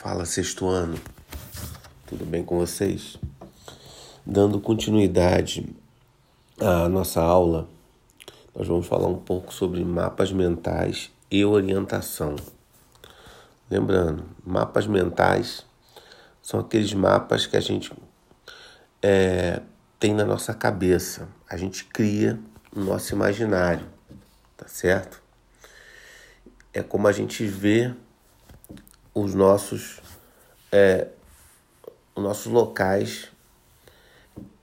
Fala, 0.00 0.24
sexto 0.24 0.66
ano. 0.66 0.98
Tudo 2.06 2.24
bem 2.24 2.42
com 2.42 2.56
vocês? 2.56 3.18
Dando 4.24 4.58
continuidade 4.58 5.76
à 6.58 6.88
nossa 6.88 7.20
aula, 7.20 7.68
nós 8.56 8.66
vamos 8.66 8.86
falar 8.86 9.08
um 9.08 9.18
pouco 9.18 9.52
sobre 9.52 9.84
mapas 9.84 10.32
mentais 10.32 11.10
e 11.30 11.44
orientação. 11.44 12.34
Lembrando, 13.70 14.24
mapas 14.42 14.86
mentais 14.86 15.66
são 16.40 16.60
aqueles 16.60 16.94
mapas 16.94 17.44
que 17.44 17.58
a 17.58 17.60
gente 17.60 17.92
é, 19.02 19.60
tem 19.98 20.14
na 20.14 20.24
nossa 20.24 20.54
cabeça, 20.54 21.28
a 21.46 21.58
gente 21.58 21.84
cria 21.84 22.40
no 22.74 22.86
nosso 22.86 23.12
imaginário, 23.12 23.86
tá 24.56 24.66
certo? 24.66 25.22
É 26.72 26.82
como 26.82 27.06
a 27.06 27.12
gente 27.12 27.44
vê 27.44 27.94
os 29.14 29.34
nossos, 29.34 30.00
é, 30.70 31.08
os 32.14 32.22
nossos 32.22 32.46
locais 32.46 33.30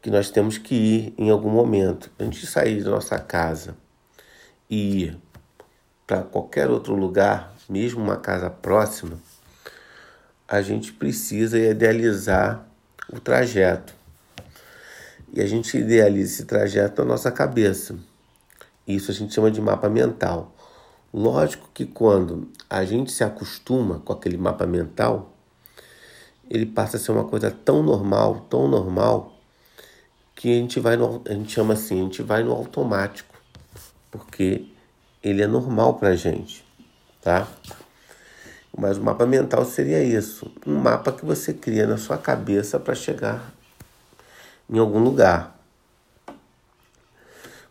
que 0.00 0.10
nós 0.10 0.30
temos 0.30 0.58
que 0.58 0.74
ir 0.74 1.14
em 1.16 1.30
algum 1.30 1.50
momento. 1.50 2.10
Antes 2.18 2.40
de 2.40 2.46
sair 2.46 2.82
da 2.82 2.90
nossa 2.90 3.18
casa 3.18 3.76
e 4.68 5.04
ir 5.04 5.18
para 6.06 6.22
qualquer 6.22 6.68
outro 6.68 6.94
lugar, 6.94 7.54
mesmo 7.68 8.02
uma 8.02 8.16
casa 8.16 8.50
próxima, 8.50 9.18
a 10.48 10.60
gente 10.60 10.92
precisa 10.92 11.58
idealizar 11.58 12.66
o 13.10 13.20
trajeto. 13.20 13.94
E 15.32 15.40
a 15.40 15.46
gente 15.46 15.78
idealiza 15.78 16.34
esse 16.34 16.44
trajeto 16.44 17.02
na 17.02 17.08
nossa 17.08 17.30
cabeça. 17.30 17.96
Isso 18.86 19.10
a 19.10 19.14
gente 19.14 19.32
chama 19.32 19.50
de 19.50 19.60
mapa 19.60 19.88
mental. 19.88 20.54
Lógico 21.12 21.68
que 21.74 21.84
quando 21.84 22.48
a 22.70 22.84
gente 22.84 23.12
se 23.12 23.22
acostuma 23.22 23.98
com 23.98 24.14
aquele 24.14 24.38
mapa 24.38 24.66
mental, 24.66 25.30
ele 26.48 26.64
passa 26.64 26.96
a 26.96 27.00
ser 27.00 27.12
uma 27.12 27.24
coisa 27.24 27.50
tão 27.50 27.82
normal, 27.82 28.46
tão 28.48 28.66
normal, 28.66 29.32
que 30.34 30.50
a 30.50 30.54
gente 30.54 30.80
vai 30.80 30.96
no, 30.96 31.22
a 31.28 31.32
gente 31.32 31.52
chama 31.52 31.74
assim, 31.74 32.00
a 32.00 32.02
gente 32.04 32.22
vai 32.22 32.42
no 32.42 32.52
automático, 32.52 33.34
porque 34.10 34.66
ele 35.22 35.42
é 35.42 35.46
normal 35.46 35.94
para 35.94 36.08
a 36.08 36.16
gente, 36.16 36.64
tá? 37.20 37.46
Mas 38.76 38.96
o 38.96 39.02
mapa 39.02 39.26
mental 39.26 39.66
seria 39.66 40.02
isso, 40.02 40.50
um 40.66 40.76
mapa 40.76 41.12
que 41.12 41.24
você 41.26 41.52
cria 41.52 41.86
na 41.86 41.98
sua 41.98 42.16
cabeça 42.16 42.80
para 42.80 42.94
chegar 42.94 43.52
em 44.68 44.78
algum 44.78 44.98
lugar. 44.98 45.58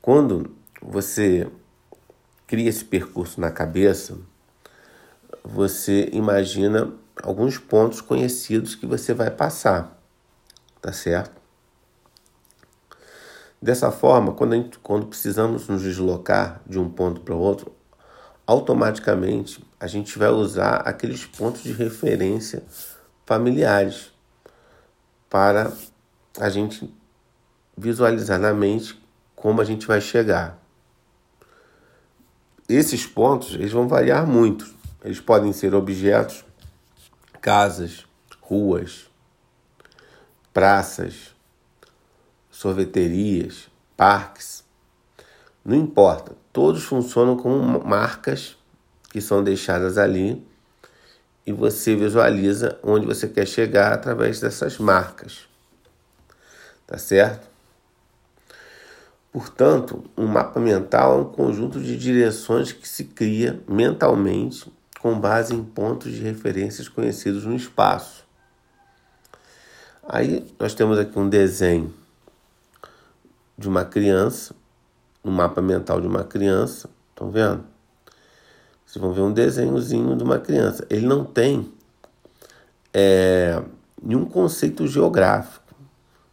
Quando 0.00 0.56
você 0.80 1.46
cria 2.46 2.68
esse 2.68 2.84
percurso 2.84 3.40
na 3.40 3.50
cabeça, 3.50 4.16
você 5.42 6.08
imagina 6.12 6.92
alguns 7.22 7.58
pontos 7.58 8.00
conhecidos 8.00 8.74
que 8.74 8.86
você 8.86 9.12
vai 9.12 9.30
passar, 9.30 10.00
tá 10.80 10.92
certo? 10.92 11.40
Dessa 13.60 13.90
forma, 13.90 14.32
quando, 14.32 14.54
gente, 14.54 14.78
quando 14.78 15.06
precisamos 15.06 15.66
nos 15.66 15.82
deslocar 15.82 16.60
de 16.66 16.78
um 16.78 16.88
ponto 16.88 17.20
para 17.20 17.34
outro, 17.34 17.74
automaticamente 18.46 19.64
a 19.80 19.86
gente 19.86 20.18
vai 20.18 20.28
usar 20.28 20.76
aqueles 20.76 21.24
pontos 21.24 21.62
de 21.62 21.72
referência 21.72 22.62
familiares 23.24 24.12
para 25.28 25.72
a 26.38 26.48
gente 26.48 26.94
visualizar 27.76 28.38
na 28.38 28.54
mente 28.54 29.02
como 29.34 29.60
a 29.60 29.64
gente 29.64 29.86
vai 29.86 30.00
chegar 30.00 30.65
esses 32.74 33.06
pontos 33.06 33.54
eles 33.54 33.72
vão 33.72 33.86
variar 33.86 34.26
muito. 34.26 34.74
Eles 35.04 35.20
podem 35.20 35.52
ser 35.52 35.74
objetos, 35.74 36.44
casas, 37.40 38.04
ruas, 38.40 39.06
praças, 40.52 41.34
sorveterias, 42.50 43.68
parques. 43.96 44.64
Não 45.64 45.76
importa, 45.76 46.32
todos 46.52 46.84
funcionam 46.84 47.36
como 47.36 47.84
marcas 47.84 48.56
que 49.10 49.20
são 49.20 49.42
deixadas 49.42 49.98
ali 49.98 50.46
e 51.46 51.52
você 51.52 51.94
visualiza 51.94 52.78
onde 52.82 53.06
você 53.06 53.28
quer 53.28 53.46
chegar 53.46 53.92
através 53.92 54.40
dessas 54.40 54.78
marcas. 54.78 55.48
Tá 56.86 56.98
certo? 56.98 57.55
Portanto, 59.36 60.02
um 60.16 60.26
mapa 60.26 60.58
mental 60.58 61.18
é 61.18 61.20
um 61.20 61.24
conjunto 61.26 61.78
de 61.78 61.94
direções 61.98 62.72
que 62.72 62.88
se 62.88 63.04
cria 63.04 63.62
mentalmente 63.68 64.72
com 64.98 65.20
base 65.20 65.54
em 65.54 65.62
pontos 65.62 66.10
de 66.10 66.22
referências 66.22 66.88
conhecidos 66.88 67.44
no 67.44 67.54
espaço. 67.54 68.24
Aí 70.08 70.42
nós 70.58 70.72
temos 70.72 70.98
aqui 70.98 71.18
um 71.18 71.28
desenho 71.28 71.92
de 73.58 73.68
uma 73.68 73.84
criança, 73.84 74.54
um 75.22 75.30
mapa 75.30 75.60
mental 75.60 76.00
de 76.00 76.06
uma 76.06 76.24
criança, 76.24 76.88
estão 77.10 77.30
vendo? 77.30 77.62
Vocês 78.86 79.02
vão 79.02 79.12
ver 79.12 79.20
um 79.20 79.34
desenhozinho 79.34 80.16
de 80.16 80.24
uma 80.24 80.38
criança. 80.38 80.86
Ele 80.88 81.04
não 81.04 81.26
tem 81.26 81.70
é, 82.90 83.62
nenhum 84.02 84.24
conceito 84.24 84.86
geográfico, 84.86 85.74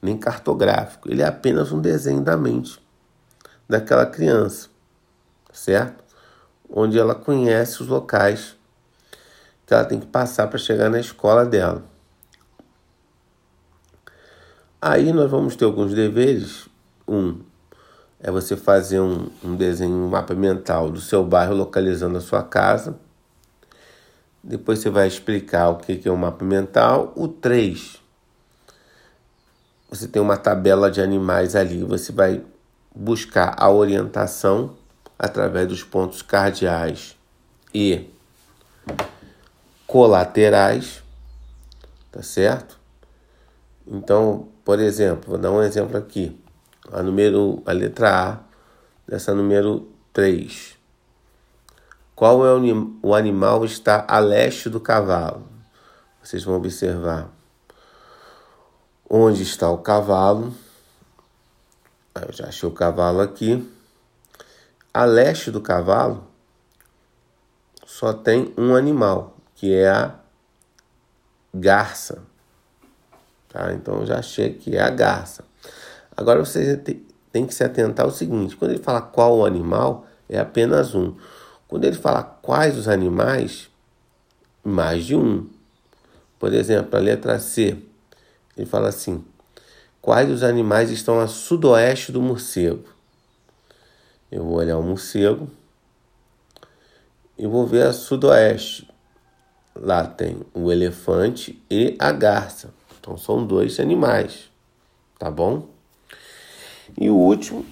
nem 0.01 0.17
cartográfico. 0.17 1.11
Ele 1.11 1.21
é 1.21 1.27
apenas 1.27 1.73
um 1.73 1.81
desenho 1.81 2.21
da 2.21 2.37
mente 2.37 2.81
daquela 3.67 4.05
criança, 4.05 4.69
certo? 5.51 6.03
Onde 6.69 6.97
ela 6.97 7.15
conhece 7.15 7.81
os 7.81 7.87
locais 7.87 8.55
que 9.65 9.73
ela 9.73 9.85
tem 9.85 9.99
que 9.99 10.07
passar 10.07 10.47
para 10.47 10.57
chegar 10.57 10.89
na 10.89 10.99
escola 10.99 11.45
dela. 11.45 11.83
Aí 14.81 15.13
nós 15.13 15.31
vamos 15.31 15.55
ter 15.55 15.65
alguns 15.65 15.93
deveres. 15.93 16.67
Um 17.07 17.39
é 18.19 18.31
você 18.31 18.55
fazer 18.55 18.99
um, 18.99 19.29
um 19.43 19.55
desenho, 19.55 19.95
um 19.95 20.09
mapa 20.09 20.33
mental 20.33 20.89
do 20.89 20.99
seu 20.99 21.23
bairro 21.23 21.53
localizando 21.53 22.17
a 22.17 22.21
sua 22.21 22.43
casa. 22.43 22.97
Depois 24.43 24.79
você 24.79 24.89
vai 24.89 25.07
explicar 25.07 25.69
o 25.69 25.77
que 25.77 26.01
é 26.05 26.11
um 26.11 26.17
mapa 26.17 26.43
mental. 26.43 27.13
O 27.15 27.27
3, 27.27 28.01
você 29.89 30.07
tem 30.07 30.21
uma 30.21 30.35
tabela 30.35 30.91
de 30.91 31.01
animais 31.01 31.55
ali. 31.55 31.83
Você 31.83 32.11
vai 32.11 32.43
buscar 32.95 33.55
a 33.57 33.69
orientação 33.69 34.75
através 35.17 35.67
dos 35.67 35.83
pontos 35.83 36.21
cardeais 36.21 37.17
e 37.73 38.09
colaterais, 39.87 41.03
tá 42.11 42.21
certo? 42.21 42.79
Então, 43.87 44.47
por 44.63 44.79
exemplo, 44.79 45.31
vou 45.31 45.37
dar 45.37 45.51
um 45.51 45.61
exemplo 45.61 45.97
aqui. 45.97 46.39
A 46.91 47.01
número 47.01 47.61
a 47.65 47.71
letra 47.71 48.31
A 48.31 48.39
dessa 49.07 49.33
número 49.33 49.89
3. 50.11 50.77
Qual 52.15 52.45
é 52.45 52.53
o, 52.53 52.97
o 53.01 53.15
animal 53.15 53.65
está 53.65 54.05
a 54.07 54.19
leste 54.19 54.69
do 54.69 54.79
cavalo? 54.79 55.47
Vocês 56.21 56.43
vão 56.43 56.55
observar 56.55 57.29
onde 59.09 59.43
está 59.43 59.69
o 59.69 59.79
cavalo 59.79 60.53
eu 62.27 62.33
já 62.33 62.47
achei 62.47 62.67
o 62.67 62.71
cavalo 62.71 63.21
aqui. 63.21 63.69
A 64.93 65.05
leste 65.05 65.51
do 65.51 65.61
cavalo 65.61 66.27
só 67.85 68.13
tem 68.13 68.53
um 68.57 68.75
animal, 68.75 69.37
que 69.55 69.73
é 69.73 69.89
a 69.89 70.15
garça. 71.53 72.21
Tá? 73.49 73.73
Então 73.73 73.99
eu 73.99 74.05
já 74.05 74.19
achei 74.19 74.53
que 74.53 74.75
é 74.75 74.81
a 74.81 74.89
garça. 74.89 75.43
Agora 76.15 76.43
você 76.43 76.77
tem 77.31 77.45
que 77.45 77.53
se 77.53 77.63
atentar 77.63 78.05
ao 78.05 78.11
seguinte: 78.11 78.55
quando 78.55 78.71
ele 78.71 78.83
fala 78.83 79.01
qual 79.01 79.37
o 79.37 79.45
animal, 79.45 80.05
é 80.29 80.39
apenas 80.39 80.95
um. 80.95 81.15
Quando 81.67 81.85
ele 81.85 81.95
fala 81.95 82.23
quais 82.23 82.77
os 82.77 82.87
animais, 82.87 83.69
mais 84.63 85.05
de 85.05 85.15
um. 85.15 85.49
Por 86.39 86.53
exemplo, 86.53 86.97
a 86.97 87.01
letra 87.01 87.39
C, 87.39 87.77
ele 88.55 88.65
fala 88.65 88.89
assim: 88.89 89.23
Quais 90.03 90.29
os 90.29 90.43
animais 90.43 90.91
estão 90.91 91.17
a 91.21 91.27
sudoeste 91.27 92.11
do 92.11 92.21
morcego? 92.21 92.83
Eu 94.29 94.43
vou 94.43 94.55
olhar 94.57 94.77
o 94.77 94.83
morcego 94.83 95.49
e 97.37 97.47
vou 97.47 97.65
ver 97.65 97.87
a 97.87 97.93
sudoeste. 97.93 98.85
Lá 99.73 100.05
tem 100.05 100.41
o 100.53 100.69
elefante 100.69 101.63
e 101.71 101.95
a 101.97 102.11
garça. 102.11 102.73
Então 102.99 103.17
são 103.17 103.47
dois 103.47 103.79
animais, 103.79 104.51
tá 105.17 105.31
bom? 105.31 105.69
E 106.99 107.09
o 107.09 107.15
último, 107.15 107.65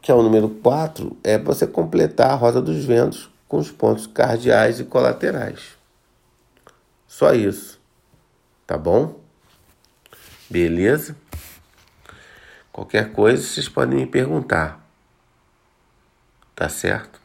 que 0.00 0.12
é 0.12 0.14
o 0.14 0.22
número 0.22 0.48
4, 0.48 1.16
é 1.24 1.36
você 1.38 1.66
completar 1.66 2.30
a 2.30 2.36
roda 2.36 2.62
dos 2.62 2.84
ventos 2.84 3.28
com 3.48 3.56
os 3.58 3.72
pontos 3.72 4.06
cardeais 4.06 4.78
e 4.78 4.84
colaterais. 4.84 5.76
Só 7.08 7.34
isso, 7.34 7.80
tá 8.64 8.78
bom? 8.78 9.18
Beleza? 10.48 11.16
Qualquer 12.74 13.12
coisa 13.12 13.40
vocês 13.40 13.68
podem 13.68 14.00
me 14.00 14.04
perguntar. 14.04 14.84
Tá 16.56 16.68
certo? 16.68 17.20